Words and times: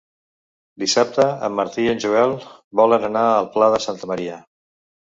Dissabte 0.83 1.27
en 1.49 1.53
Martí 1.59 1.85
i 1.89 1.93
en 1.93 2.03
Joel 2.07 2.35
volen 2.83 3.09
anar 3.13 3.29
al 3.37 3.53
Pla 3.59 3.73
de 3.77 3.85
Santa 3.89 4.13
Maria. 4.15 4.43